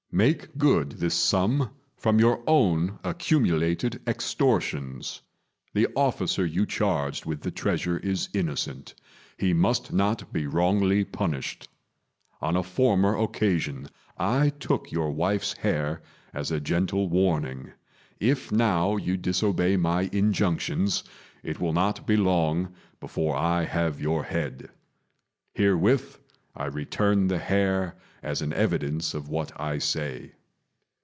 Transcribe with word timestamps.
Make 0.13 0.57
good 0.57 0.91
this 0.99 1.13
sum 1.15 1.69
from 1.95 2.19
your 2.19 2.43
own 2.45 2.99
accumulated 3.01 4.01
extortions. 4.05 5.21
The 5.73 5.87
officer 5.95 6.45
you 6.45 6.65
charged 6.65 7.25
with 7.25 7.39
the 7.39 7.49
treasure 7.49 7.97
is 7.97 8.27
innocent; 8.33 8.93
he 9.37 9.53
must 9.53 9.93
not 9.93 10.33
be 10.33 10.47
wrongly 10.47 11.05
punished. 11.05 11.69
On 12.41 12.57
a 12.57 12.61
former 12.63 13.15
occasion 13.15 13.87
I 14.17 14.49
took 14.49 14.91
your 14.91 15.11
wife's 15.11 15.53
hair 15.53 16.01
as 16.33 16.51
a 16.51 16.59
gentle 16.59 17.07
warning. 17.07 17.71
If 18.19 18.51
now 18.51 18.97
you 18.97 19.15
disobey 19.15 19.77
my 19.77 20.09
injunctions, 20.11 21.05
it 21.41 21.61
will 21.61 21.73
not 21.73 22.05
be 22.05 22.17
long 22.17 22.73
before 22.99 23.37
I 23.37 23.63
have 23.63 24.01
your 24.01 24.23
head. 24.25 24.67
Herewith 25.53 26.17
I 26.53 26.65
return 26.65 27.29
the 27.29 27.37
hair 27.39 27.95
as 28.21 28.41
an 28.41 28.51
evidence 28.53 29.13
of 29.13 29.29
what 29.29 29.57
I 29.59 29.77
say." 29.79 30.33